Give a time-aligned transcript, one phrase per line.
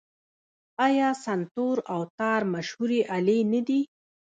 [0.85, 3.81] آیا سنتور او تار مشهورې الې نه دي؟